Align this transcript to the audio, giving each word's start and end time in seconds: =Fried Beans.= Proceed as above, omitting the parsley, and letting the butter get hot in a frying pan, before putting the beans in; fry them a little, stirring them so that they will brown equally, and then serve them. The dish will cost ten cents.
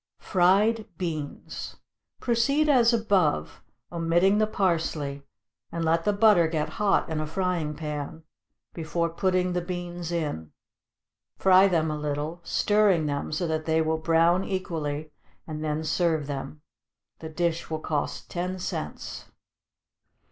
=Fried 0.17 0.87
Beans.= 0.97 1.75
Proceed 2.19 2.67
as 2.67 2.91
above, 2.91 3.61
omitting 3.91 4.39
the 4.39 4.47
parsley, 4.47 5.21
and 5.71 5.85
letting 5.85 6.05
the 6.05 6.13
butter 6.13 6.47
get 6.47 6.69
hot 6.81 7.07
in 7.07 7.19
a 7.21 7.27
frying 7.27 7.75
pan, 7.75 8.23
before 8.73 9.09
putting 9.11 9.53
the 9.53 9.61
beans 9.61 10.11
in; 10.11 10.53
fry 11.37 11.67
them 11.67 11.91
a 11.91 11.95
little, 11.99 12.41
stirring 12.43 13.05
them 13.05 13.31
so 13.31 13.45
that 13.45 13.65
they 13.65 13.79
will 13.79 13.99
brown 13.99 14.43
equally, 14.43 15.11
and 15.45 15.63
then 15.63 15.83
serve 15.83 16.25
them. 16.25 16.63
The 17.19 17.29
dish 17.29 17.69
will 17.69 17.77
cost 17.79 18.27
ten 18.27 18.57
cents. 18.57 19.25